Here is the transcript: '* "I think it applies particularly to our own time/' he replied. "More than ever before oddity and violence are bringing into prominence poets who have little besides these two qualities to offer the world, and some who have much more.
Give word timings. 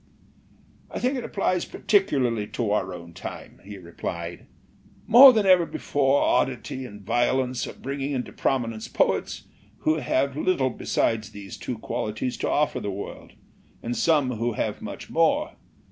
'* 0.47 0.91
"I 0.91 0.97
think 0.97 1.15
it 1.15 1.23
applies 1.23 1.63
particularly 1.65 2.47
to 2.57 2.71
our 2.71 2.91
own 2.91 3.13
time/' 3.13 3.61
he 3.63 3.77
replied. 3.77 4.47
"More 5.05 5.31
than 5.31 5.45
ever 5.45 5.63
before 5.67 6.23
oddity 6.23 6.85
and 6.87 7.03
violence 7.03 7.67
are 7.67 7.73
bringing 7.73 8.11
into 8.13 8.33
prominence 8.33 8.87
poets 8.87 9.43
who 9.81 9.97
have 9.97 10.35
little 10.35 10.71
besides 10.71 11.29
these 11.29 11.55
two 11.55 11.77
qualities 11.77 12.35
to 12.37 12.49
offer 12.49 12.79
the 12.79 12.89
world, 12.89 13.33
and 13.83 13.95
some 13.95 14.31
who 14.37 14.53
have 14.53 14.81
much 14.81 15.11
more. 15.11 15.51